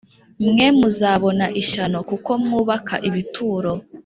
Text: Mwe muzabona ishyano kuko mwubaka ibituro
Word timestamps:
Mwe 0.47 0.67
muzabona 0.77 1.45
ishyano 1.61 1.97
kuko 2.09 2.29
mwubaka 2.43 2.93
ibituro 3.07 3.71